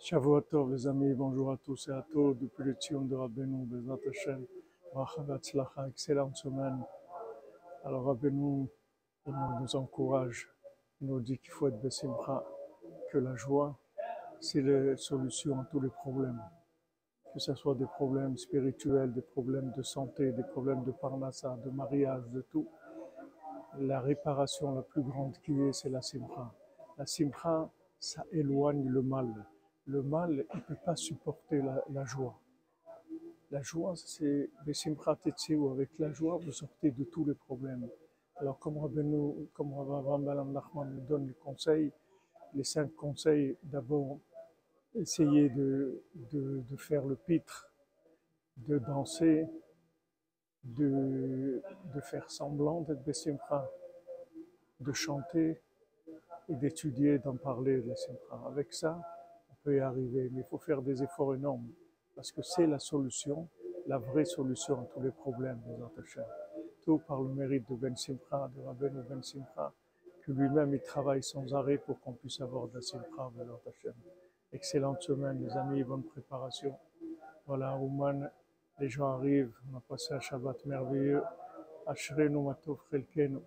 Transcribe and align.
Shavuot 0.00 0.68
les 0.70 0.86
amis, 0.86 1.12
bonjour 1.12 1.50
à 1.50 1.56
tous 1.56 1.88
et 1.88 1.90
à 1.90 2.06
toutes, 2.12 2.38
depuis 2.38 2.62
le 2.62 2.74
Tzion 2.74 3.02
de 3.02 3.16
Rabbeinu, 3.16 3.66
Bezat 3.66 3.98
Hashem, 4.08 4.46
Vatzlacha, 4.94 5.88
excellente 5.88 6.36
semaine. 6.36 6.84
Alors 7.84 8.04
Rabbeinu, 8.04 8.68
il 9.26 9.34
nous 9.60 9.74
encourage, 9.74 10.48
il 11.00 11.08
nous 11.08 11.18
dit 11.18 11.36
qu'il 11.38 11.50
faut 11.50 11.66
être 11.66 11.80
Bessimcha, 11.80 12.44
que 13.10 13.18
la 13.18 13.34
joie, 13.34 13.76
c'est 14.38 14.60
la 14.60 14.96
solution 14.96 15.58
à 15.58 15.64
tous 15.64 15.80
les 15.80 15.90
problèmes. 15.90 16.40
Que 17.34 17.40
ce 17.40 17.54
soit 17.54 17.74
des 17.74 17.86
problèmes 17.86 18.38
spirituels, 18.38 19.12
des 19.12 19.22
problèmes 19.22 19.72
de 19.76 19.82
santé, 19.82 20.30
des 20.30 20.44
problèmes 20.44 20.84
de 20.84 20.92
parnassa, 20.92 21.58
de 21.64 21.70
mariage, 21.70 22.22
de 22.28 22.42
tout. 22.42 22.68
La 23.80 24.00
réparation 24.00 24.76
la 24.76 24.82
plus 24.82 25.02
grande 25.02 25.36
qui 25.38 25.60
est, 25.60 25.72
c'est 25.72 25.90
la 25.90 26.02
Simcha. 26.02 26.54
La 26.96 27.04
Simcha, 27.04 27.68
ça 27.98 28.24
éloigne 28.30 28.88
le 28.88 29.02
mal 29.02 29.26
le 29.88 30.02
mal, 30.02 30.30
il 30.52 30.56
ne 30.56 30.62
peut 30.62 30.76
pas 30.84 30.96
supporter 30.96 31.62
la, 31.90 32.04
joie. 32.04 32.38
La 33.50 33.62
joie, 33.62 33.94
c'est 33.96 34.50
ou 35.56 35.70
avec 35.70 35.98
la 35.98 36.12
joie, 36.12 36.36
vous 36.36 36.52
sortez 36.52 36.90
de 36.90 37.04
tous 37.04 37.24
les 37.24 37.34
problèmes. 37.34 37.88
Alors, 38.36 38.58
comme 38.58 38.78
Rabbeinu, 38.78 39.48
comme 39.54 39.70
Nachman 40.52 40.90
nous 40.94 41.00
donne 41.00 41.26
les 41.26 41.34
conseils, 41.34 41.90
les 42.54 42.64
cinq 42.64 42.94
conseils, 42.94 43.56
d'abord, 43.62 44.18
essayer 44.94 45.48
de, 45.48 46.02
de, 46.32 46.76
faire 46.76 47.04
le 47.04 47.16
pitre, 47.16 47.70
de 48.58 48.78
danser, 48.78 49.46
de, 50.64 51.62
de 51.94 52.00
faire 52.00 52.30
semblant 52.30 52.82
d'être 52.82 53.02
Bessimcha, 53.04 53.70
de 54.80 54.92
chanter 54.92 55.60
et 56.48 56.54
d'étudier, 56.54 57.18
d'en 57.18 57.36
parler 57.36 57.80
de. 57.80 57.94
Avec 58.46 58.72
ça, 58.72 59.00
y 59.66 59.78
arriver, 59.80 60.30
mais 60.32 60.40
il 60.40 60.44
faut 60.44 60.58
faire 60.58 60.82
des 60.82 61.02
efforts 61.02 61.34
énormes 61.34 61.68
parce 62.14 62.32
que 62.32 62.42
c'est 62.42 62.66
la 62.66 62.78
solution, 62.78 63.48
la 63.86 63.98
vraie 63.98 64.24
solution 64.24 64.80
à 64.80 64.84
tous 64.86 65.00
les 65.00 65.10
problèmes 65.10 65.60
des 65.66 66.00
Hachem. 66.00 66.24
Tout 66.84 66.98
par 67.06 67.20
le 67.20 67.28
mérite 67.34 67.68
de 67.68 67.76
Ben 67.76 67.96
Simcha, 67.96 68.50
de 68.56 68.62
Rabbeinu 68.62 69.02
Ben 69.08 69.22
Simcha, 69.22 69.72
que 70.22 70.32
lui-même 70.32 70.74
il 70.74 70.80
travaille 70.80 71.22
sans 71.22 71.54
arrêt 71.54 71.78
pour 71.78 72.00
qu'on 72.00 72.12
puisse 72.12 72.40
avoir 72.40 72.68
de 72.68 72.76
la 72.76 72.80
Simcha, 72.80 73.30
Ben 73.36 73.48
Hachem. 73.66 73.94
Excellente 74.52 75.02
semaine, 75.02 75.42
les 75.44 75.56
amis, 75.56 75.84
bonne 75.84 76.04
préparation. 76.04 76.74
Voilà, 77.46 77.76
Ouman, 77.76 78.30
les 78.80 78.88
gens 78.88 79.08
arrivent, 79.08 79.54
on 79.72 79.76
a 79.76 79.80
passé 79.80 80.14
un 80.14 80.20
Shabbat 80.20 80.64
merveilleux. 80.66 81.22
Ashrenu 81.86 82.42
Matov 82.42 82.80
Chelkenu. 82.90 83.40